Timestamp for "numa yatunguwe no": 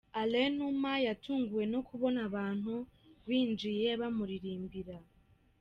0.57-1.79